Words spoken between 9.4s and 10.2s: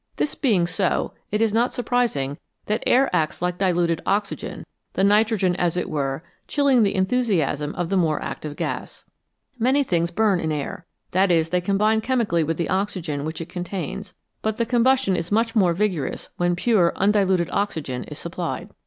Many things